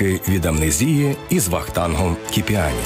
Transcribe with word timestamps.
Ліки 0.00 0.20
від 0.28 0.46
амнезії 0.46 1.16
із 1.30 1.48
Вахтангом 1.48 2.16
Кіпіані. 2.30 2.80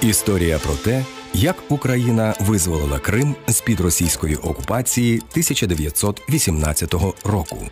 Історія 0.00 0.58
про 0.58 0.74
те, 0.74 1.04
як 1.34 1.56
Україна 1.68 2.34
визволила 2.40 2.98
Крим 2.98 3.34
з 3.48 3.60
під 3.60 3.80
російської 3.80 4.36
окупації 4.36 5.16
1918 5.16 6.94
року. 7.24 7.68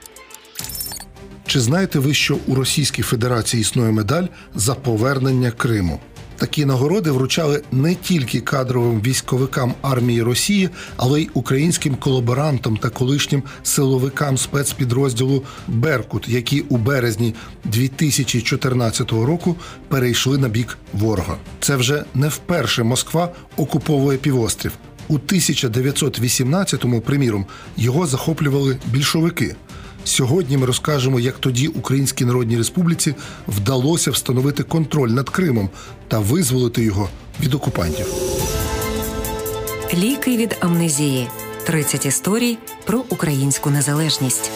Чи 1.51 1.61
знаєте 1.61 1.99
ви, 1.99 2.15
що 2.15 2.39
у 2.47 2.55
Російській 2.55 3.03
Федерації 3.03 3.61
існує 3.61 3.93
медаль 3.93 4.27
за 4.55 4.75
повернення 4.75 5.51
Криму? 5.51 6.01
Такі 6.37 6.65
нагороди 6.65 7.11
вручали 7.11 7.63
не 7.73 7.95
тільки 7.95 8.41
кадровим 8.41 9.01
військовикам 9.01 9.75
армії 9.83 10.23
Росії, 10.23 10.69
але 10.97 11.21
й 11.21 11.31
українським 11.35 11.95
колаборантам 11.95 12.77
та 12.77 12.89
колишнім 12.89 13.43
силовикам 13.63 14.39
спецпідрозділу 14.39 15.43
Беркут, 15.69 16.29
які 16.29 16.61
у 16.61 16.77
березні 16.77 17.35
2014 17.65 19.13
року 19.13 19.57
перейшли 19.89 20.39
на 20.39 20.49
бік 20.49 20.79
ворога. 20.93 21.37
Це 21.61 21.77
вже 21.77 22.05
не 22.15 22.29
вперше 22.29 22.83
Москва 22.83 23.33
окуповує 23.57 24.19
півострів. 24.19 24.73
У 25.09 25.19
1918-му, 25.19 27.01
приміром, 27.01 27.47
його 27.77 28.07
захоплювали 28.07 28.79
більшовики. 28.87 29.57
Сьогодні 30.05 30.57
ми 30.57 30.67
розкажемо, 30.67 31.21
як 31.21 31.39
тоді 31.39 31.69
Українській 31.69 32.25
Народній 32.25 32.57
Республіці 32.57 33.15
вдалося 33.49 34.11
встановити 34.11 34.63
контроль 34.63 35.11
над 35.11 35.31
Кримом 35.31 35.71
та 36.09 36.19
визволити 36.19 36.85
його 36.85 37.09
від 37.41 37.55
окупантів. 37.55 38.07
Ліки 39.95 40.37
від 40.37 40.57
амнезії. 40.61 41.29
30 41.65 42.07
історій 42.07 42.59
про 42.87 43.05
українську 43.09 43.71
незалежність. 43.71 44.51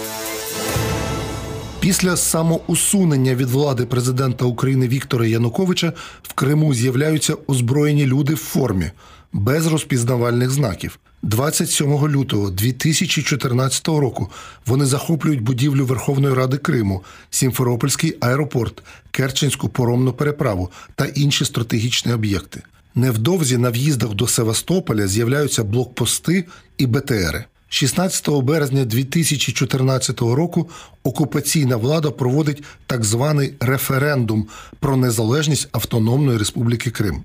Після 1.81 2.17
самоусунення 2.17 3.35
від 3.35 3.51
влади 3.51 3.87
президента 3.87 4.45
України 4.45 4.89
Віктора 4.89 5.27
Януковича 5.27 5.93
в 6.23 6.33
Криму 6.33 6.75
з'являються 6.75 7.37
озброєні 7.47 8.07
люди 8.07 8.35
в 8.35 8.37
формі 8.37 8.91
без 9.33 9.67
розпізнавальних 9.67 10.51
знаків. 10.51 10.99
27 11.25 12.09
лютого 12.09 12.51
2014 12.51 13.89
року 13.89 14.31
вони 14.67 14.87
захоплюють 14.87 15.41
будівлю 15.41 15.87
Верховної 15.87 16.35
Ради 16.35 16.57
Криму, 16.57 17.03
Сімферопольський 17.31 18.17
аеропорт, 18.21 18.83
Керченську 19.11 19.69
поромну 19.69 20.13
переправу 20.13 20.71
та 20.95 21.05
інші 21.05 21.45
стратегічні 21.45 22.13
об'єкти. 22.13 22.63
Невдовзі 22.95 23.57
на 23.57 23.71
в'їздах 23.71 24.15
до 24.15 24.27
Севастополя 24.27 25.07
з'являються 25.07 25.65
блокпости 25.65 26.45
і 26.79 26.87
БТРи. 26.87 27.45
16 27.69 28.29
березня 28.31 28.85
2014 28.85 30.21
року 30.21 30.69
окупаційна 31.03 31.77
влада 31.77 32.11
проводить 32.11 32.63
так 32.87 33.05
званий 33.05 33.55
референдум 33.61 34.47
про 34.81 34.97
незалежність 34.97 35.69
Автономної 35.73 36.39
Республіки 36.39 36.91
Крим. 36.91 37.25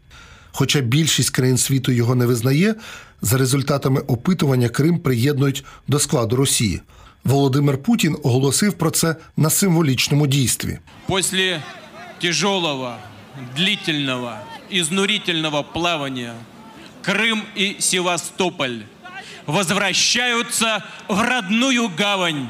Хоча 0.59 0.81
більшість 0.81 1.29
країн 1.29 1.57
світу 1.57 1.91
його 1.91 2.15
не 2.15 2.25
визнає, 2.25 2.75
за 3.21 3.37
результатами 3.37 4.01
опитування 4.01 4.69
Крим 4.69 4.99
приєднують 4.99 5.65
до 5.87 5.99
складу 5.99 6.35
Росії. 6.35 6.81
Володимир 7.23 7.77
Путін 7.77 8.17
оголосив 8.23 8.73
про 8.73 8.91
це 8.91 9.15
на 9.37 9.49
символічному 9.49 10.27
дійстві. 10.27 10.79
Після 11.07 11.63
тяжелого, 12.21 12.95
длительного, 13.57 14.33
изнурительного 14.73 15.63
плавания 15.63 16.33
Крым 17.05 17.41
и 17.57 17.75
Севастополь 17.79 18.79
возвращаются 19.47 20.83
в 21.07 21.21
родную 21.21 21.89
гавань. 21.97 22.47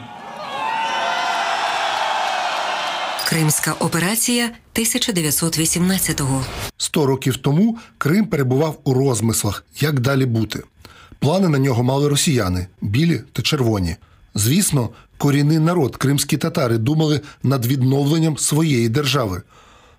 Кримська 3.30 3.74
операція 3.74 4.52
1918-го. 4.76 6.46
Сто 6.78 7.06
років 7.06 7.38
тому 7.38 7.78
Крим 7.98 8.26
перебував 8.26 8.80
у 8.84 8.94
розмислах, 8.94 9.66
як 9.80 10.00
далі 10.00 10.26
бути. 10.26 10.64
Плани 11.20 11.48
на 11.48 11.58
нього 11.60 11.84
мали 11.84 12.08
росіяни 12.08 12.68
білі 12.82 13.22
та 13.34 13.42
червоні. 13.42 13.96
Звісно, 14.36 14.90
корінний 15.18 15.60
народ, 15.60 15.96
кримські 15.96 16.38
татари, 16.38 16.78
думали 16.78 17.22
над 17.44 17.66
відновленням 17.66 18.38
своєї 18.38 18.90
держави. 18.90 19.42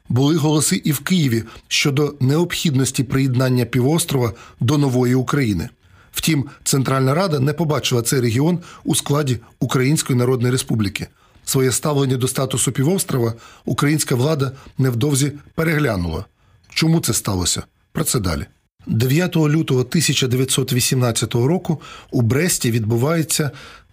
Були 0.08 0.36
голоси 0.36 0.82
і 0.84 0.92
в 0.92 0.98
Києві 0.98 1.44
щодо 1.68 2.14
необхідності 2.20 3.04
приєднання 3.04 3.64
півострова 3.64 4.32
до 4.60 4.78
нової 4.78 5.14
України. 5.14 5.68
Втім, 6.12 6.44
Центральна 6.64 7.14
Рада 7.14 7.40
не 7.40 7.52
побачила 7.52 8.02
цей 8.02 8.20
регіон 8.20 8.58
у 8.84 8.94
складі 8.94 9.38
Української 9.60 10.18
Народної 10.18 10.52
Республіки. 10.52 11.08
Своє 11.50 11.72
ставлення 11.72 12.16
до 12.16 12.28
статусу 12.28 12.72
півострова 12.72 13.34
українська 13.64 14.14
влада 14.14 14.52
невдовзі 14.78 15.32
переглянула. 15.54 16.24
Чому 16.68 17.00
це 17.00 17.12
сталося? 17.12 17.62
Про 17.92 18.04
це 18.04 18.20
далі. 18.20 18.46
9 18.86 19.36
лютого 19.36 19.80
1918 19.80 21.34
року 21.34 21.80
у 22.10 22.22
Бресті 22.22 22.70
відбувається 22.70 23.50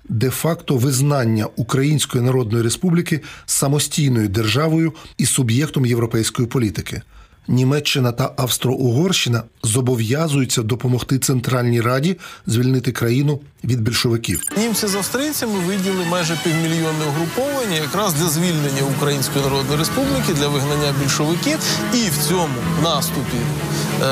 де-факто 0.10 0.78
визнання 0.78 1.48
Української 1.56 2.24
Народної 2.24 2.64
Республіки 2.64 3.22
самостійною 3.46 4.30
державою 4.30 4.94
і 5.18 5.26
суб'єктом 5.26 5.86
європейської 5.86 6.48
політики. 6.48 7.02
Німеччина 7.48 8.12
та 8.12 8.32
Австро-Угорщина 8.38 9.44
зобов'язуються 9.64 10.64
допомогти 10.64 11.20
Центральній 11.20 11.82
Раді 11.82 12.18
звільнити 12.48 12.92
країну 12.92 13.40
від 13.64 13.82
більшовиків. 13.82 14.44
Німці 14.58 14.88
з 14.88 14.96
австрійцями 14.96 15.60
виділи 15.60 16.06
майже 16.10 16.40
півмільйонне 16.44 17.06
угруповання 17.08 17.76
якраз 17.76 18.14
для 18.14 18.28
звільнення 18.28 18.82
Української 18.98 19.46
Народної 19.46 19.80
Республіки 19.80 20.34
для 20.34 20.48
вигнання 20.48 20.94
більшовиків, 21.02 21.60
і 21.94 21.98
в 21.98 22.28
цьому 22.28 22.56
наступі 22.84 23.38
е, 23.38 24.06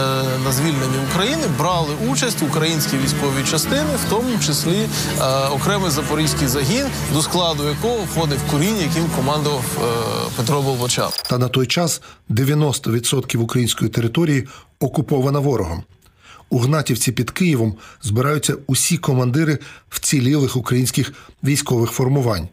на 0.45 0.51
звільнення 0.51 0.99
України 1.11 1.43
брали 1.57 1.93
участь 2.11 2.41
українські 2.41 2.97
військові 2.97 3.43
частини, 3.51 3.95
в 4.07 4.09
тому 4.09 4.39
числі 4.45 4.79
е, 5.19 5.23
окремий 5.47 5.91
запорізький 5.91 6.47
загін, 6.47 6.85
до 7.13 7.21
складу 7.21 7.69
якого 7.69 7.97
входив 7.97 8.39
Курінь, 8.51 8.77
яким 8.77 9.09
командував 9.15 9.63
е, 9.77 9.87
Петро 10.37 10.61
Болбочан. 10.61 11.09
Та 11.29 11.37
на 11.37 11.47
той 11.47 11.67
час 11.67 12.01
90% 12.29 13.24
української 13.33 13.91
території 13.91 14.47
окупована 14.79 15.39
ворогом. 15.39 15.83
У 16.49 16.59
Гнатівці 16.59 17.11
під 17.11 17.31
Києвом 17.31 17.75
збираються 18.01 18.55
усі 18.67 18.97
командири 18.97 19.57
вцілілих 19.89 20.55
українських 20.55 21.13
військових 21.43 21.91
формувань. 21.91 22.47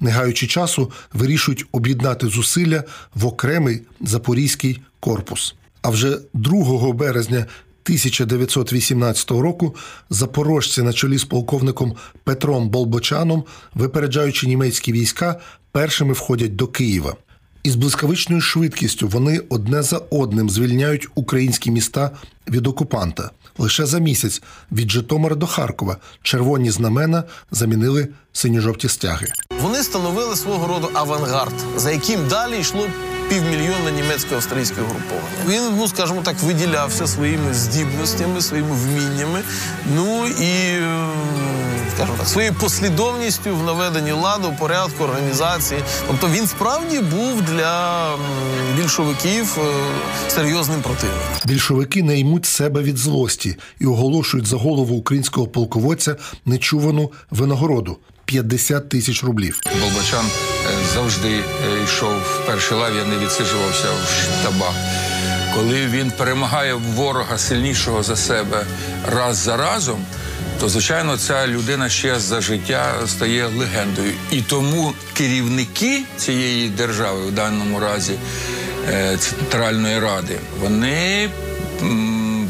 Не 0.00 0.10
гаючи 0.10 0.46
часу, 0.46 0.92
вирішують 1.12 1.64
об'єднати 1.72 2.26
зусилля 2.26 2.84
в 3.14 3.26
окремий 3.26 3.82
запорізький 4.00 4.82
корпус. 5.00 5.54
А 5.82 5.90
вже 5.90 6.18
2 6.34 6.92
березня 6.92 7.46
1918 7.84 9.30
року 9.30 9.76
запорожці 10.10 10.82
на 10.82 10.92
чолі 10.92 11.18
з 11.18 11.24
полковником 11.24 11.96
Петром 12.24 12.68
Болбочаном, 12.68 13.44
випереджаючи 13.74 14.46
німецькі 14.46 14.92
війська, 14.92 15.40
першими 15.72 16.12
входять 16.12 16.56
до 16.56 16.66
Києва. 16.66 17.16
Із 17.62 17.74
блискавичною 17.74 18.40
швидкістю 18.40 19.08
вони 19.08 19.40
одне 19.48 19.82
за 19.82 20.00
одним 20.10 20.50
звільняють 20.50 21.08
українські 21.14 21.70
міста 21.70 22.10
від 22.48 22.66
окупанта. 22.66 23.30
Лише 23.58 23.86
за 23.86 23.98
місяць 23.98 24.42
від 24.72 24.90
Житомира 24.90 25.34
до 25.36 25.46
Харкова 25.46 25.96
червоні 26.22 26.70
знамена 26.70 27.24
замінили 27.50 28.08
синьо-жовті 28.32 28.88
стяги. 28.88 29.26
Вони 29.62 29.82
становили 29.82 30.36
свого 30.36 30.66
роду 30.66 30.88
авангард, 30.94 31.54
за 31.76 31.90
яким 31.90 32.28
далі 32.28 32.60
йшло 32.60 32.86
півмільйонне 33.28 33.92
німецько-австрійське 33.92 34.74
груповання. 34.74 35.44
Він, 35.48 35.62
ну 35.76 35.88
скажімо 35.88 36.20
так, 36.24 36.42
виділявся 36.42 37.06
своїми 37.06 37.54
здібностями, 37.54 38.40
своїми 38.40 38.74
вміннями. 38.74 39.42
Ну 39.96 40.26
і 40.26 40.80
скажімо 41.94 42.16
так, 42.18 42.28
своєю 42.28 42.54
послідовністю 42.54 43.56
в 43.56 43.62
наведенні 43.62 44.12
ладу, 44.12 44.54
порядку, 44.58 45.04
організації. 45.04 45.80
Тобто 46.06 46.28
він 46.28 46.46
справді 46.46 46.98
був 46.98 47.42
для 47.42 48.16
більшовиків 48.76 49.58
е, 49.58 50.30
серйозним 50.30 50.82
противником. 50.82 51.26
Більшовики 51.44 52.02
не 52.02 52.18
ймуть 52.18 52.46
себе 52.46 52.82
від 52.82 52.98
злості 52.98 53.56
і 53.80 53.86
оголошують 53.86 54.46
за 54.46 54.56
голову 54.56 54.96
українського 54.96 55.46
полководця 55.46 56.16
нечувану 56.46 57.12
винагороду. 57.30 57.96
50 58.24 58.88
тисяч 58.88 59.24
рублів. 59.24 59.60
Болбачан 59.80 60.26
е, 60.26 60.68
завжди 60.94 61.28
е, 61.28 61.42
йшов 61.84 62.12
в 62.12 62.46
перший 62.46 62.78
лав, 62.78 62.94
я 62.96 63.04
не 63.04 63.18
відсиджувався 63.18 63.88
в 63.90 64.40
штабах. 64.40 64.74
Коли 65.54 65.86
він 65.86 66.10
перемагає 66.10 66.74
ворога 66.74 67.38
сильнішого 67.38 68.02
за 68.02 68.16
себе 68.16 68.66
раз 69.12 69.36
за 69.36 69.56
разом, 69.56 70.04
то 70.60 70.68
звичайно 70.68 71.16
ця 71.16 71.46
людина 71.46 71.88
ще 71.88 72.20
за 72.20 72.40
життя 72.40 72.94
стає 73.06 73.46
легендою. 73.46 74.12
І 74.30 74.42
тому 74.42 74.92
керівники 75.12 76.02
цієї 76.16 76.68
держави, 76.68 77.26
в 77.26 77.32
даному 77.32 77.80
разі 77.80 78.12
е, 78.88 79.16
Центральної 79.16 79.98
Ради, 80.00 80.36
вони 80.60 81.30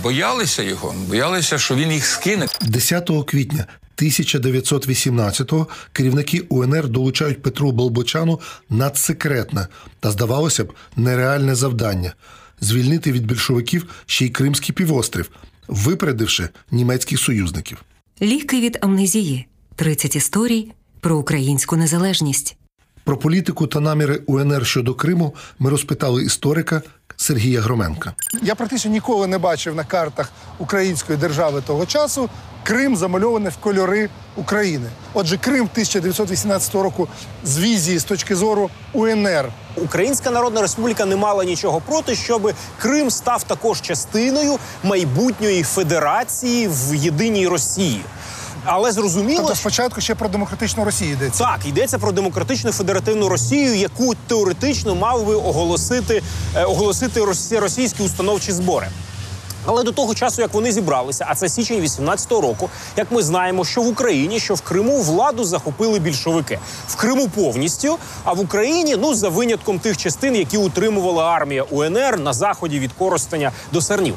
боялися 0.02 0.62
його, 0.62 0.94
боялися, 1.08 1.58
що 1.58 1.74
він 1.74 1.92
їх 1.92 2.06
скине. 2.06 2.46
10 2.60 3.10
квітня 3.26 3.66
1918-го 3.96 5.66
керівники 5.92 6.40
УНР 6.48 6.88
долучають 6.88 7.42
Петру 7.42 7.72
Болбочану 7.72 8.40
надсекретне 8.70 9.66
та, 10.00 10.10
здавалося 10.10 10.64
б, 10.64 10.72
нереальне 10.96 11.54
завдання 11.54 12.12
звільнити 12.60 13.12
від 13.12 13.26
більшовиків 13.26 13.86
ще 14.06 14.26
й 14.26 14.30
Кримський 14.30 14.74
півострів, 14.74 15.30
випередивши 15.68 16.48
німецьких 16.70 17.18
союзників. 17.18 17.78
Ліки 18.22 18.60
від 18.60 18.78
амнезії 18.80 19.46
30 19.76 20.16
історій 20.16 20.72
про 21.00 21.18
українську 21.18 21.76
незалежність. 21.76 22.56
Про 23.04 23.16
політику 23.16 23.66
та 23.66 23.80
наміри 23.80 24.22
УНР 24.26 24.66
щодо 24.66 24.94
Криму 24.94 25.34
ми 25.58 25.70
розпитали 25.70 26.24
історика 26.24 26.82
Сергія 27.16 27.60
Громенка. 27.60 28.14
Я 28.42 28.54
практично 28.54 28.90
ніколи 28.90 29.26
не 29.26 29.38
бачив 29.38 29.74
на 29.74 29.84
картах 29.84 30.32
української 30.58 31.18
держави 31.18 31.62
того 31.66 31.86
часу 31.86 32.28
Крим 32.64 32.96
замальований 32.96 33.50
в 33.50 33.56
кольори 33.56 34.08
України. 34.36 34.90
Отже, 35.14 35.38
Крим 35.38 35.68
1918 35.72 36.74
року 36.74 37.08
з 37.44 37.58
візії 37.58 37.98
з 37.98 38.04
точки 38.04 38.36
зору 38.36 38.70
УНР. 38.92 39.48
Українська 39.76 40.30
Народна 40.30 40.60
Республіка 40.60 41.04
не 41.04 41.16
мала 41.16 41.44
нічого 41.44 41.80
проти, 41.80 42.14
щоб 42.14 42.52
Крим 42.78 43.10
став 43.10 43.42
також 43.42 43.80
частиною 43.80 44.58
майбутньої 44.84 45.62
федерації 45.62 46.68
в 46.68 46.94
єдиній 46.94 47.48
Росії. 47.48 48.00
Але 48.64 48.92
зрозуміло, 48.92 49.38
Тобто 49.40 49.54
спочатку 49.56 50.00
ще 50.00 50.14
про 50.14 50.28
демократичну 50.28 50.84
Росію 50.84 51.12
йдеться. 51.12 51.44
так 51.44 51.66
йдеться 51.66 51.98
про 51.98 52.12
демократичну 52.12 52.72
федеративну 52.72 53.28
Росію, 53.28 53.74
яку 53.74 54.14
теоретично 54.26 54.94
мав 54.94 55.26
би 55.26 55.34
оголосити, 55.34 56.22
е, 56.56 56.64
оголосити 56.64 57.20
росі- 57.20 57.58
російські 57.58 58.02
установчі 58.02 58.52
збори. 58.52 58.88
Але 59.70 59.82
до 59.82 59.92
того 59.92 60.14
часу, 60.14 60.42
як 60.42 60.54
вони 60.54 60.72
зібралися, 60.72 61.26
а 61.28 61.34
це 61.34 61.48
січень 61.48 61.80
18-го 61.80 62.40
року, 62.40 62.70
як 62.96 63.12
ми 63.12 63.22
знаємо, 63.22 63.64
що 63.64 63.82
в 63.82 63.88
Україні, 63.88 64.40
що 64.40 64.54
в 64.54 64.60
Криму 64.60 65.02
владу 65.02 65.44
захопили 65.44 65.98
більшовики 65.98 66.58
в 66.88 66.96
Криму 66.96 67.28
повністю, 67.28 67.98
а 68.24 68.32
в 68.32 68.40
Україні 68.40 68.96
ну 68.96 69.14
за 69.14 69.28
винятком 69.28 69.78
тих 69.78 69.96
частин, 69.96 70.36
які 70.36 70.58
утримувала 70.58 71.24
армія 71.24 71.62
УНР 71.62 72.20
на 72.20 72.32
заході 72.32 72.78
від 72.78 72.92
Коростеня 72.92 73.52
до 73.72 73.80
Сарнів. 73.80 74.14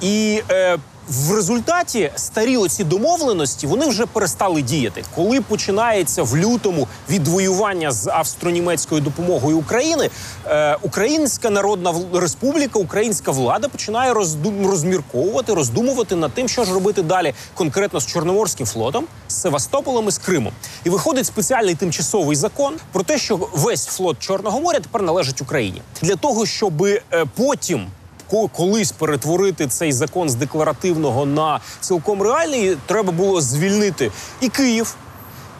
І 0.00 0.42
е, 0.50 0.78
в 1.08 1.34
результаті 1.34 2.10
старі 2.16 2.56
оці 2.56 2.84
домовленості 2.84 3.66
вони 3.66 3.86
вже 3.86 4.06
перестали 4.06 4.62
діяти. 4.62 5.04
Коли 5.14 5.40
починається 5.40 6.22
в 6.22 6.36
лютому 6.36 6.88
відвоювання 7.10 7.92
з 7.92 8.06
австро-німецькою 8.06 9.00
допомогою 9.00 9.58
України, 9.58 10.10
е, 10.46 10.76
Українська 10.82 11.50
Народна 11.50 11.94
Республіка, 12.14 12.78
українська 12.78 13.30
влада 13.30 13.68
починає 13.68 14.12
роздум, 14.14 14.66
розмірковувати, 14.66 15.54
роздумувати 15.54 16.16
над 16.16 16.32
тим, 16.32 16.48
що 16.48 16.64
ж 16.64 16.74
робити 16.74 17.02
далі, 17.02 17.34
конкретно 17.54 18.00
з 18.00 18.06
Чорноморським 18.06 18.66
флотом, 18.66 19.04
з 19.28 19.34
Севастополем 19.34 20.08
і 20.08 20.10
з 20.10 20.18
Кримом. 20.18 20.52
І 20.84 20.90
виходить 20.90 21.26
спеціальний 21.26 21.74
тимчасовий 21.74 22.36
закон 22.36 22.74
про 22.92 23.02
те, 23.02 23.18
що 23.18 23.48
весь 23.52 23.86
флот 23.86 24.18
Чорного 24.18 24.60
моря 24.60 24.80
тепер 24.80 25.02
належить 25.02 25.42
Україні 25.42 25.82
для 26.02 26.16
того, 26.16 26.46
щоб 26.46 26.84
е, 26.84 27.02
потім 27.36 27.86
колись 28.32 28.92
перетворити 28.92 29.66
цей 29.66 29.92
закон 29.92 30.28
з 30.28 30.34
декларативного 30.34 31.26
на 31.26 31.60
цілком 31.80 32.22
реальний, 32.22 32.76
треба 32.86 33.12
було 33.12 33.40
звільнити 33.40 34.10
і 34.40 34.48
Київ, 34.48 34.94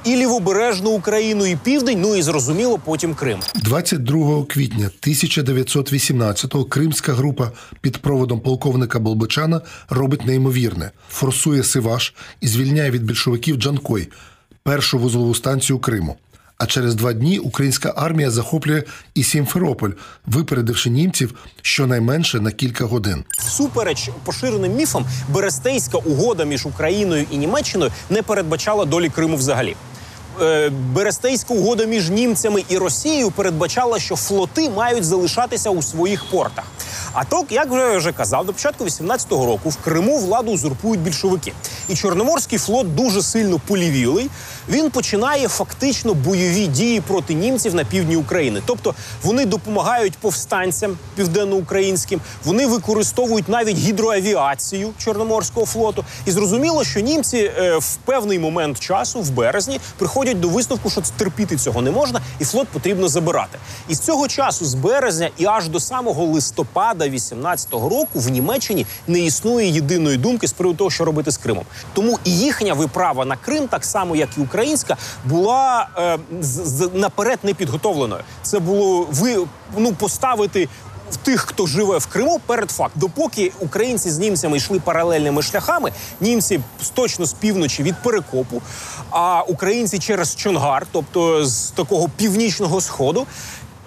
і 0.04 0.16
лівобережну 0.16 0.90
Україну, 0.90 1.46
і 1.46 1.56
південь. 1.56 2.00
Ну 2.00 2.16
і 2.16 2.22
зрозуміло, 2.22 2.80
потім 2.84 3.14
Крим. 3.14 3.38
22 3.54 4.44
квітня 4.44 4.90
1918-го 5.02 6.64
кримська 6.64 7.12
група 7.12 7.50
під 7.80 7.98
проводом 7.98 8.40
полковника 8.40 8.98
Болбочана 8.98 9.60
робить 9.88 10.26
неймовірне, 10.26 10.90
форсує 11.10 11.62
Сиваш 11.62 12.14
і 12.40 12.48
звільняє 12.48 12.90
від 12.90 13.04
більшовиків 13.04 13.56
Джанкой, 13.56 14.08
першу 14.62 14.98
вузлову 14.98 15.34
станцію 15.34 15.78
Криму. 15.78 16.16
А 16.62 16.66
через 16.66 16.94
два 16.94 17.12
дні 17.12 17.38
українська 17.38 17.92
армія 17.96 18.30
захоплює 18.30 18.82
і 19.14 19.24
Сімферополь, 19.24 19.90
випередивши 20.26 20.90
німців 20.90 21.34
щонайменше 21.62 22.40
на 22.40 22.50
кілька 22.50 22.84
годин. 22.84 23.24
Всупереч 23.38 24.10
поширеним 24.24 24.72
міфам, 24.72 25.06
Берестейська 25.28 25.98
угода 25.98 26.44
між 26.44 26.66
Україною 26.66 27.26
і 27.30 27.36
Німеччиною 27.36 27.90
не 28.10 28.22
передбачала 28.22 28.84
долі 28.84 29.08
Криму 29.08 29.36
взагалі. 29.36 29.76
Е, 30.40 30.70
Берестейська 30.70 31.54
угода 31.54 31.84
між 31.84 32.10
німцями 32.10 32.64
і 32.68 32.78
Росією 32.78 33.30
передбачала, 33.30 33.98
що 33.98 34.16
флоти 34.16 34.70
мають 34.70 35.04
залишатися 35.04 35.70
у 35.70 35.82
своїх 35.82 36.24
портах. 36.30 36.64
А 37.12 37.24
то, 37.24 37.44
як 37.50 37.70
вже 37.70 37.96
вже 37.96 38.12
казав, 38.12 38.46
до 38.46 38.52
початку 38.52 38.84
18-го 38.84 39.46
року 39.46 39.68
в 39.68 39.76
Криму 39.76 40.18
владу 40.18 40.52
узурпують 40.52 41.00
більшовики. 41.00 41.52
І 41.88 41.94
Чорноморський 41.94 42.58
флот 42.58 42.94
дуже 42.94 43.22
сильно 43.22 43.60
полівілий. 43.66 44.30
Він 44.68 44.90
починає 44.90 45.48
фактично 45.48 46.14
бойові 46.14 46.66
дії 46.66 47.00
проти 47.00 47.34
німців 47.34 47.74
на 47.74 47.84
півдні 47.84 48.16
України. 48.16 48.62
Тобто 48.66 48.94
вони 49.22 49.46
допомагають 49.46 50.18
повстанцям 50.18 50.98
південноукраїнським, 51.16 52.20
вони 52.44 52.66
використовують 52.66 53.48
навіть 53.48 53.76
гідроавіацію 53.76 54.90
Чорноморського 54.98 55.66
флоту. 55.66 56.04
І 56.26 56.30
зрозуміло, 56.30 56.84
що 56.84 57.00
німці 57.00 57.36
е, 57.38 57.76
в 57.76 57.96
певний 57.96 58.38
момент 58.38 58.80
часу, 58.80 59.20
в 59.20 59.30
березні, 59.30 59.80
приходять 59.98 60.40
до 60.40 60.48
висновку, 60.48 60.90
що 60.90 61.02
терпіти 61.16 61.56
цього 61.56 61.82
не 61.82 61.90
можна, 61.90 62.20
і 62.40 62.44
флот 62.44 62.68
потрібно 62.68 63.08
забирати. 63.08 63.58
І 63.88 63.94
з 63.94 63.98
цього 63.98 64.28
часу, 64.28 64.64
з 64.64 64.74
березня 64.74 65.30
і 65.38 65.46
аж 65.46 65.68
до 65.68 65.80
самого 65.80 66.24
листопада 66.24 67.01
18-го 67.10 67.88
року, 67.88 68.08
в 68.14 68.28
Німеччині 68.28 68.86
не 69.06 69.20
існує 69.20 69.68
єдиної 69.68 70.16
думки 70.16 70.48
з 70.48 70.52
приводу 70.52 70.78
того, 70.78 70.90
що 70.90 71.04
робити 71.04 71.30
з 71.30 71.36
Кримом. 71.36 71.64
Тому 71.94 72.18
і 72.24 72.38
їхня 72.38 72.74
виправа 72.74 73.24
на 73.24 73.36
Крим, 73.36 73.68
так 73.68 73.84
само 73.84 74.16
як 74.16 74.28
і 74.38 74.40
українська, 74.40 74.96
була 75.24 75.88
е, 75.98 76.18
з, 76.40 76.46
з, 76.46 76.90
наперед 76.94 77.38
не 77.42 77.54
підготовленою. 77.54 78.22
Це 78.42 78.58
було 78.58 79.06
ви 79.10 79.46
ну 79.76 79.92
поставити. 79.92 80.68
В 81.10 81.16
тих, 81.16 81.40
хто 81.40 81.66
живе 81.66 81.98
в 81.98 82.06
Криму, 82.06 82.40
перед 82.46 82.70
факт, 82.70 82.92
допоки 82.96 83.52
українці 83.60 84.10
з 84.10 84.18
німцями 84.18 84.56
йшли 84.56 84.80
паралельними 84.80 85.42
шляхами, 85.42 85.92
німці 86.20 86.60
точно 86.94 87.26
з 87.26 87.32
півночі 87.32 87.82
від 87.82 87.94
перекопу, 88.02 88.62
а 89.10 89.42
українці 89.42 89.98
через 89.98 90.36
Чонгар, 90.36 90.86
тобто 90.92 91.46
з 91.46 91.70
такого 91.70 92.08
північного 92.16 92.80
сходу, 92.80 93.26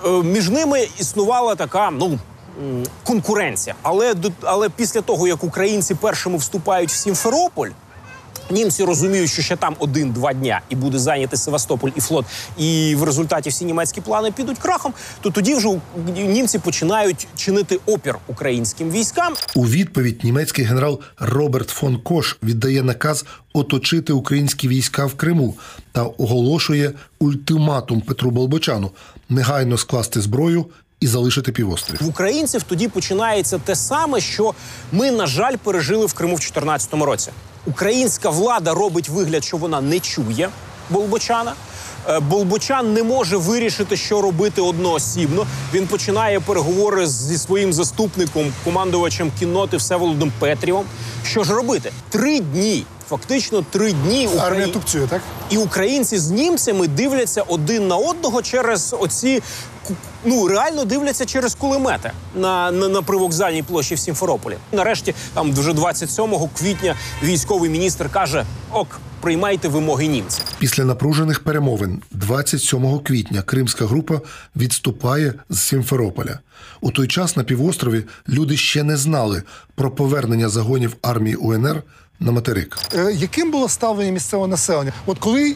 е, 0.05 0.09
між 0.09 0.49
ними 0.49 0.87
існувала 0.99 1.55
така, 1.55 1.91
ну. 1.91 2.19
Конкуренція, 3.03 3.75
але 3.81 4.15
але 4.41 4.69
після 4.69 5.01
того 5.01 5.27
як 5.27 5.43
українці 5.43 5.95
першими 5.95 6.37
вступають 6.37 6.89
в 6.91 6.95
Сімферополь, 6.95 7.69
Німці 8.49 8.83
розуміють, 8.83 9.31
що 9.31 9.41
ще 9.41 9.55
там 9.55 9.75
один-два 9.79 10.33
дня 10.33 10.61
і 10.69 10.75
буде 10.75 10.99
зайнятий 10.99 11.39
Севастополь 11.39 11.89
і 11.95 12.01
флот, 12.01 12.25
і 12.57 12.95
в 12.95 13.03
результаті 13.03 13.49
всі 13.49 13.65
німецькі 13.65 14.01
плани 14.01 14.31
підуть 14.31 14.57
крахом. 14.57 14.93
То 15.21 15.31
тоді 15.31 15.55
вже 15.55 15.69
німці 16.17 16.59
починають 16.59 17.27
чинити 17.35 17.79
опір 17.85 18.15
українським 18.27 18.91
військам. 18.91 19.33
У 19.55 19.65
відповідь 19.65 20.23
німецький 20.23 20.65
генерал 20.65 20.99
Роберт 21.19 21.69
фон 21.69 21.97
Кош 21.97 22.37
віддає 22.43 22.83
наказ 22.83 23.25
оточити 23.53 24.13
українські 24.13 24.67
війська 24.67 25.05
в 25.05 25.13
Криму 25.13 25.55
та 25.91 26.03
оголошує 26.03 26.93
ультиматум 27.19 28.01
Петру 28.01 28.31
Болбочану 28.31 28.91
негайно 29.29 29.77
скласти 29.77 30.21
зброю 30.21 30.65
і 30.99 31.07
залишити 31.07 31.51
півострів. 31.51 31.97
В 32.01 32.07
українців 32.07 32.63
тоді 32.63 32.87
починається 32.87 33.57
те 33.57 33.75
саме, 33.75 34.21
що 34.21 34.53
ми, 34.91 35.11
на 35.11 35.27
жаль, 35.27 35.55
пережили 35.55 36.05
в 36.05 36.13
Криму 36.13 36.35
в 36.35 36.39
2014 36.39 36.93
році. 36.93 37.31
Українська 37.65 38.29
влада 38.29 38.73
робить 38.73 39.09
вигляд, 39.09 39.43
що 39.43 39.57
вона 39.57 39.81
не 39.81 39.99
чує 39.99 40.49
Болбочана. 40.89 41.53
Е, 42.09 42.19
Болбочан 42.19 42.93
не 42.93 43.03
може 43.03 43.37
вирішити, 43.37 43.97
що 43.97 44.21
робити 44.21 44.61
одноосібно. 44.61 45.47
Він 45.73 45.87
починає 45.87 46.39
переговори 46.39 47.07
зі 47.07 47.37
своїм 47.37 47.73
заступником, 47.73 48.53
командувачем 48.63 49.31
кінноти 49.39 49.77
Всеволодом 49.77 50.31
Петрівом. 50.39 50.85
Що 51.25 51.43
ж 51.43 51.53
робити? 51.53 51.91
Три 52.09 52.39
дні. 52.39 52.85
Фактично 53.09 53.65
три 53.71 53.93
дні 53.93 54.29
Армія 54.39 54.67
тупцює, 54.67 55.07
так? 55.07 55.21
І 55.49 55.57
українці 55.57 56.17
з 56.17 56.29
німцями 56.29 56.87
дивляться 56.87 57.41
один 57.41 57.87
на 57.87 57.95
одного 57.95 58.41
через 58.41 58.95
оці 58.99 59.41
ну 60.25 60.47
реально 60.47 60.85
дивляться 60.85 61.25
через 61.25 61.55
кулемети 61.55 62.11
на, 62.35 62.71
на, 62.71 62.87
на 62.87 63.01
привокзальній 63.01 63.63
площі 63.63 63.95
в 63.95 63.99
Сімферополі. 63.99 64.57
Нарешті, 64.71 65.15
там 65.33 65.53
вже 65.53 65.73
27 65.73 66.35
квітня, 66.59 66.95
військовий 67.23 67.69
міністр 67.69 68.09
каже: 68.09 68.45
ок, 68.71 68.99
приймайте 69.25 69.67
вимоги 69.67 70.07
німців. 70.07 70.45
Після 70.59 70.85
напружених 70.85 71.39
перемовин 71.39 72.01
27 72.11 72.99
квітня 72.99 73.41
кримська 73.41 73.85
група 73.85 74.21
відступає 74.55 75.33
з 75.49 75.59
Сімферополя. 75.59 76.39
У 76.81 76.91
той 76.91 77.07
час 77.07 77.37
на 77.37 77.43
півострові 77.43 78.03
люди 78.29 78.57
ще 78.57 78.83
не 78.83 78.97
знали 78.97 79.43
про 79.75 79.91
повернення 79.91 80.49
загонів 80.49 80.95
армії 81.01 81.35
УНР 81.35 81.83
на 82.19 82.31
материк. 82.31 82.77
Е, 82.93 83.13
Яким 83.13 83.51
було 83.51 83.69
ставлення 83.69 84.11
місцевого 84.11 84.47
населення? 84.47 84.93
От 85.05 85.19
коли 85.19 85.55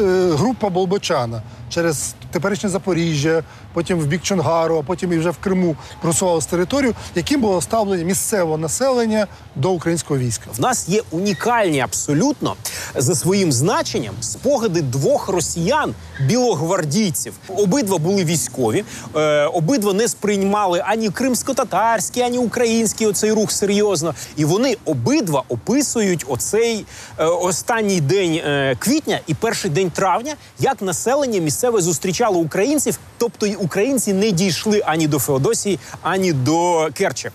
е, 0.00 0.30
група 0.32 0.68
Болбочана 0.68 1.42
через 1.70 2.14
теперішнє 2.30 2.68
Запоріжжя, 2.68 3.42
потім 3.72 3.98
в 3.98 4.06
бік 4.06 4.22
Чонгару, 4.22 4.78
а 4.78 4.82
потім 4.82 5.12
і 5.12 5.18
вже 5.18 5.30
в 5.30 5.36
Криму 5.38 5.76
просувалася 6.02 6.48
територію, 6.50 6.94
яким 7.14 7.40
було 7.40 7.60
ставлення 7.62 8.04
місцевого 8.04 8.58
населення 8.58 9.26
до 9.56 9.70
українського 9.70 10.20
війська? 10.20 10.44
В 10.56 10.60
нас 10.60 10.88
є 10.88 11.02
унікальні 11.10 11.80
абсолютно 11.80 12.56
за 12.94 13.14
своїм 13.14 13.52
значенням 13.52 14.14
спогади 14.20 14.82
двох 14.82 15.28
росіян 15.28 15.94
білогвардійців. 16.26 17.32
Обидва 17.48 17.98
були 17.98 18.24
військові, 18.24 18.84
е, 19.16 19.44
обидва 19.44 19.92
не 19.92 20.08
сприймали 20.08 20.82
ані 20.86 21.10
кримсько-татарський, 21.10 22.22
ані 22.22 22.38
український 22.38 23.06
оцей 23.06 23.32
рух 23.32 23.50
серйозно. 23.52 24.14
І 24.36 24.44
вони 24.44 24.76
обидва 24.84 25.42
описують 25.48 26.24
оцей 26.28 26.86
е, 27.18 27.24
останній 27.24 28.00
день 28.00 28.34
е, 28.34 28.76
квітня 28.78 29.20
і 29.26 29.34
перший 29.34 29.70
день 29.70 29.90
травня, 29.90 30.34
як 30.58 30.82
населення 30.82 31.40
місцеве 31.40 31.80
зустрічало 31.80 32.38
українців, 32.38 32.98
тобто 33.18 33.46
й 33.46 33.54
українці 33.68 34.12
не 34.12 34.30
дійшли 34.30 34.82
ані 34.86 35.06
до 35.06 35.18
Феодосії, 35.18 35.78
ані 36.02 36.32
до 36.32 36.88
Керчі. 36.94 37.30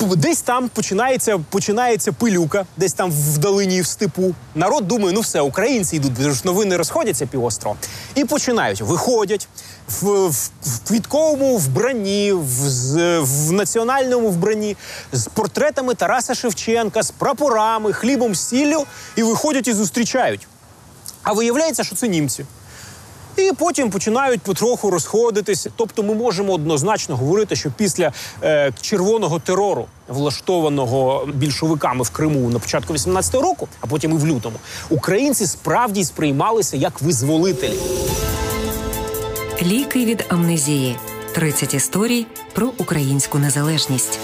Десь 0.00 0.42
там 0.42 0.68
починається, 0.68 1.38
починається 1.50 2.12
пилюка, 2.12 2.66
десь 2.76 2.92
там 2.92 3.10
вдалині 3.10 3.80
в 3.80 3.86
степу. 3.86 4.34
Народ 4.54 4.88
думає, 4.88 5.12
ну 5.14 5.20
все, 5.20 5.40
українці 5.40 5.96
йдуть, 5.96 6.44
новини 6.44 6.76
розходяться 6.76 7.26
півостро. 7.26 7.76
І 8.14 8.24
починають, 8.24 8.80
виходять 8.80 9.48
в, 9.88 10.28
в, 10.28 10.50
в 10.62 10.88
квітковому 10.88 11.56
вбранні, 11.56 12.32
в, 12.32 13.20
в 13.20 13.52
національному 13.52 14.28
вбранні, 14.28 14.76
з 15.12 15.26
портретами 15.26 15.94
Тараса 15.94 16.34
Шевченка, 16.34 17.02
з 17.02 17.10
прапорами, 17.10 17.92
хлібом, 17.92 18.34
сіллю, 18.34 18.84
і 19.16 19.22
виходять 19.22 19.68
і 19.68 19.72
зустрічають. 19.72 20.48
А 21.22 21.32
виявляється, 21.32 21.84
що 21.84 21.96
це 21.96 22.08
німці. 22.08 22.44
І 23.40 23.52
потім 23.52 23.90
починають 23.90 24.40
потроху 24.40 24.90
розходитися. 24.90 25.70
Тобто, 25.76 26.02
ми 26.02 26.14
можемо 26.14 26.52
однозначно 26.52 27.16
говорити, 27.16 27.56
що 27.56 27.70
після 27.76 28.12
е, 28.42 28.72
червоного 28.80 29.38
терору, 29.38 29.86
влаштованого 30.08 31.28
більшовиками 31.34 32.02
в 32.02 32.10
Криму 32.10 32.50
на 32.50 32.58
початку 32.58 32.92
18-го 32.92 33.42
року, 33.42 33.68
а 33.80 33.86
потім 33.86 34.10
і 34.10 34.14
в 34.14 34.26
лютому, 34.26 34.56
українці 34.90 35.46
справді 35.46 36.04
сприймалися 36.04 36.76
як 36.76 37.02
визволителі. 37.02 37.78
Ліки 39.62 40.04
від 40.04 40.24
амнезії. 40.28 40.96
30 41.34 41.74
історій 41.74 42.26
про 42.52 42.72
українську 42.78 43.38
незалежність. 43.38 44.18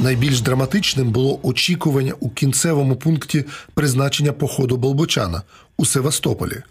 Найбільш 0.00 0.40
драматичним 0.40 1.10
було 1.10 1.38
очікування 1.42 2.14
у 2.20 2.30
кінцевому 2.30 2.96
пункті 2.96 3.44
призначення 3.74 4.32
походу 4.32 4.76
Болбочана 4.76 5.42
у 5.76 5.86
Севастополі. 5.86 6.62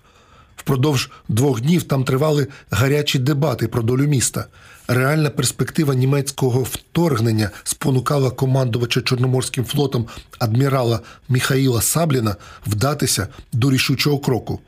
Впродовж 0.63 1.09
двох 1.29 1.61
днів 1.61 1.83
там 1.83 2.03
тривали 2.03 2.47
гарячі 2.71 3.19
дебати 3.19 3.67
про 3.67 3.81
долю 3.83 4.07
міста. 4.07 4.45
Реальна 4.87 5.29
перспектива 5.29 5.95
німецького 5.95 6.63
вторгнення 6.63 7.49
спонукала 7.63 8.29
командувача 8.29 9.01
Чорноморським 9.01 9.65
флотом 9.65 10.07
адмірала 10.39 10.99
Міхаїла 11.29 11.81
Сабліна 11.81 12.35
вдатися 12.67 13.27
до 13.53 13.71
рішучого 13.71 14.19
кроку. 14.19 14.59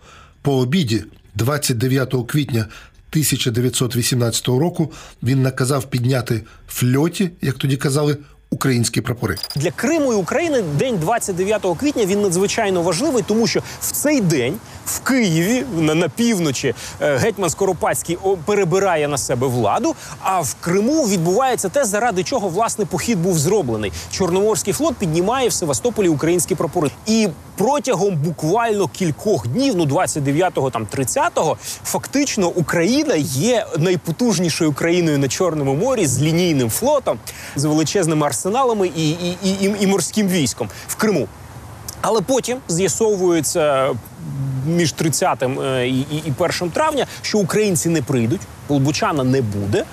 По 0.42 0.58
обіді, 0.58 1.04
29 1.36 2.16
квітня 2.28 2.60
1918 2.60 4.48
року, 4.48 4.92
він 5.24 5.42
наказав 5.42 5.90
підняти 5.90 6.42
фльоті, 6.68 7.30
як 7.42 7.56
тоді 7.56 7.78
казали, 7.78 8.18
українські 8.50 9.02
прапори. 9.02 9.36
Для 9.56 9.72
Криму 9.72 10.14
і 10.14 10.16
України 10.16 10.62
день 10.62 10.98
29 10.98 11.66
квітня 11.80 12.06
він 12.06 12.22
надзвичайно 12.22 12.82
важливий, 12.82 13.24
тому 13.28 13.48
що 13.48 13.60
в 13.82 13.92
цей 13.92 14.22
день 14.22 14.54
в 14.86 15.00
Києві 15.00 15.66
на, 15.78 15.96
на 15.96 16.10
півночі 16.10 16.76
е, 17.02 17.18
гетьман 17.18 17.50
Скоропадський 17.50 18.18
перебирає 18.46 19.08
на 19.08 19.18
себе 19.18 19.48
владу. 19.48 19.96
А 20.20 20.42
в 20.42 20.56
Криму 20.60 21.08
відбувається 21.08 21.70
те, 21.70 21.86
заради 21.86 22.24
чого 22.24 22.50
власне 22.50 22.86
похід 22.86 23.20
був 23.22 23.40
зроблений. 23.40 23.92
Чорноморський 24.12 24.74
флот 24.74 24.96
піднімає 24.96 25.50
в 25.50 25.54
Севастополі 25.54 26.10
українські 26.10 26.56
прапори. 26.56 26.92
І 27.06 27.28
протягом 27.58 28.16
буквально 28.16 28.88
кількох 28.88 29.48
днів, 29.48 29.74
ну 29.78 29.86
29-го, 29.86 30.70
там 30.70 30.88
30-го, 30.96 31.58
фактично 31.84 32.48
Україна 32.48 33.16
є 33.16 33.66
найпотужнішою 33.78 34.74
країною 34.74 35.18
на 35.18 35.28
Чорному 35.28 35.76
морі 35.76 36.08
з 36.08 36.22
лінійним 36.22 36.70
флотом, 36.70 37.20
з 37.56 37.66
величезними 37.66 38.28
арсеналами 38.36 38.88
і, 38.88 39.10
і, 39.10 39.38
і, 39.44 39.76
і, 39.80 39.88
морським 39.88 40.28
військом 40.28 40.70
в 40.88 40.96
Криму. 40.96 41.28
Але 42.02 42.22
потім 42.22 42.58
з'ясовується 42.68 43.90
між 44.68 44.92
30 44.92 45.44
е, 45.44 45.88
і, 45.88 46.00
і, 46.00 46.24
і 46.26 46.34
1 46.38 46.70
травня, 46.70 47.06
що 47.22 47.38
українці 47.38 47.90
не 47.90 48.02
прийдуть, 48.02 48.42
Болбочана 48.70 49.24
не 49.24 49.42
буде. 49.42 49.84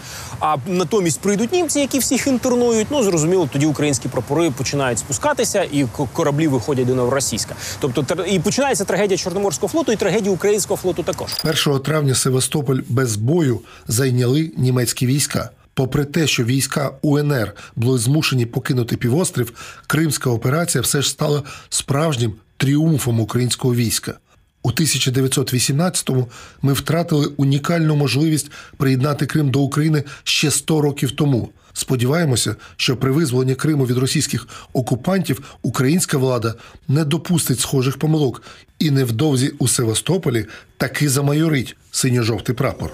А 0.41 0.57
натомість 0.67 1.21
прийдуть 1.21 1.53
німці, 1.53 1.81
які 1.81 1.99
всіх 1.99 2.27
інтернують. 2.27 2.87
Ну 2.91 3.03
зрозуміло, 3.03 3.49
тоді 3.53 3.67
українські 3.67 4.09
прапори 4.09 4.51
починають 4.51 4.99
спускатися, 4.99 5.63
і 5.63 5.87
кораблі 6.13 6.49
виходять 6.49 6.87
до 6.87 6.95
новоросійська. 6.95 7.55
Тобто 7.81 8.25
і 8.25 8.39
починається 8.39 8.85
трагедія 8.85 9.19
Чорноморського 9.19 9.69
флоту, 9.69 9.93
і 9.93 9.97
трагедія 9.97 10.33
українського 10.33 10.77
флоту 10.77 11.03
також. 11.03 11.35
1 11.67 11.81
травня 11.81 12.15
Севастополь 12.15 12.79
без 12.89 13.17
бою 13.17 13.61
зайняли 13.89 14.51
німецькі 14.57 15.07
війська. 15.07 15.51
Попри 15.75 16.05
те, 16.05 16.26
що 16.26 16.45
війська 16.45 16.91
УНР 17.02 17.55
були 17.76 17.99
змушені 17.99 18.47
покинути 18.47 18.97
півострів, 18.97 19.52
Кримська 19.87 20.31
операція 20.31 20.83
все 20.83 21.02
ж 21.02 21.11
стала 21.11 21.43
справжнім 21.69 22.35
тріумфом 22.57 23.21
українського 23.21 23.75
війська. 23.75 24.19
У 24.62 24.71
1918-му 24.71 26.29
ми 26.62 26.73
втратили 26.73 27.26
унікальну 27.26 27.97
можливість 27.97 28.50
приєднати 28.76 29.26
Крим 29.26 29.50
до 29.50 29.61
України 29.61 30.05
ще 30.25 30.50
100 30.50 30.81
років 30.81 31.11
тому. 31.11 31.49
Сподіваємося, 31.73 32.57
що 32.76 32.97
при 32.97 33.11
визволенні 33.11 33.55
Криму 33.55 33.87
від 33.87 33.99
російських 33.99 34.49
окупантів 34.73 35.57
українська 35.62 36.19
влада 36.19 36.55
не 36.88 37.05
допустить 37.05 37.61
схожих 37.61 37.99
помилок 37.99 38.43
і 38.79 38.91
невдовзі 38.91 39.49
у 39.59 39.69
Севастополі 39.69 40.47
таки 40.76 41.09
замайорить 41.09 41.76
синьо-жовтий 41.91 42.55
прапор. 42.55 42.91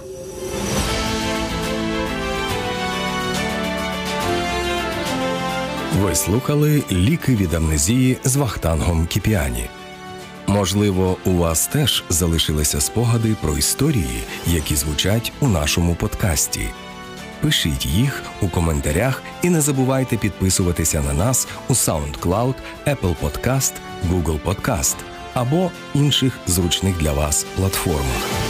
Ви 6.03 6.15
слухали 6.15 6.83
ліки 6.93 7.37
від 7.37 7.55
амнезії 7.55 8.19
з 8.25 8.37
Вахтангом 8.37 9.07
Кіпіані. 9.07 9.65
Можливо, 10.47 11.17
у 11.25 11.33
вас 11.33 11.67
теж 11.67 12.05
залишилися 12.09 12.81
спогади 12.81 13.37
про 13.43 13.59
історії, 13.59 14.23
які 14.47 14.77
звучать 14.77 15.33
у 15.41 15.49
нашому 15.49 15.95
подкасті. 15.95 16.69
Пишіть 17.41 17.87
їх 17.87 18.23
у 18.41 18.49
коментарях 18.49 19.23
і 19.43 19.51
не 19.51 19.61
забувайте 19.61 20.17
підписуватися 20.17 21.03
на 21.03 21.13
нас 21.13 21.49
у 21.69 21.73
SoundCloud, 21.73 22.55
Apple 22.87 23.15
Podcast, 23.23 23.73
Google 24.11 24.41
Podcast 24.45 24.97
або 25.35 25.71
інших 25.95 26.39
зручних 26.47 26.99
для 26.99 27.13
вас 27.13 27.47
платформах. 27.57 28.48